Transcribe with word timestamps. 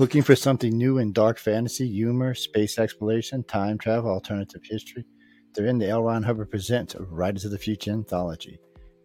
Looking 0.00 0.22
for 0.22 0.34
something 0.34 0.78
new 0.78 0.96
in 0.96 1.12
dark 1.12 1.38
fantasy, 1.38 1.86
humor, 1.86 2.32
space 2.32 2.78
exploration, 2.78 3.44
time 3.44 3.76
travel, 3.76 4.10
alternative 4.10 4.62
history? 4.64 5.04
They're 5.52 5.66
in 5.66 5.76
the 5.76 5.90
L. 5.90 6.04
Ron 6.04 6.22
Hubbard 6.22 6.50
Presents 6.50 6.96
Writers 6.98 7.44
of 7.44 7.50
the 7.50 7.58
Future 7.58 7.90
anthology. 7.90 8.58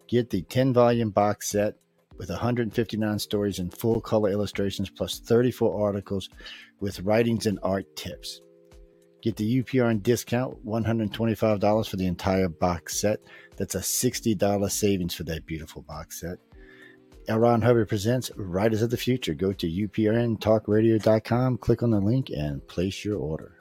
Get 0.08 0.30
the 0.30 0.44
10 0.44 0.74
volume 0.74 1.10
box 1.10 1.50
set 1.50 1.74
with 2.16 2.30
159 2.30 3.20
stories 3.20 3.60
and 3.60 3.74
full 3.74 4.00
color 4.00 4.30
illustrations, 4.30 4.90
plus 4.90 5.20
34 5.20 5.86
articles 5.86 6.30
with 6.80 7.02
writings 7.02 7.46
and 7.46 7.60
art 7.62 7.94
tips. 7.98 8.40
Get 9.22 9.36
the 9.36 9.64
UPRN 9.64 10.02
discount, 10.02 10.66
$125 10.66 11.90
for 11.90 11.98
the 11.98 12.08
entire 12.08 12.48
box 12.48 13.02
set. 13.02 13.20
That's 13.58 13.76
a 13.76 13.80
$60 13.80 14.72
savings 14.72 15.14
for 15.14 15.24
that 15.26 15.46
beautiful 15.46 15.82
box 15.82 16.22
set. 16.22 16.38
L. 17.28 17.40
Ron 17.40 17.62
Hubbard 17.62 17.90
presents 17.90 18.30
Writers 18.36 18.82
of 18.82 18.92
the 18.92 18.98
Future. 18.98 19.34
Go 19.34 19.52
to 19.54 19.68
uprntalkradio.com, 19.68 21.58
click 21.58 21.82
on 21.82 21.90
the 21.92 22.00
link, 22.00 22.30
and 22.30 22.66
place 22.68 23.04
your 23.04 23.18
order. 23.18 23.55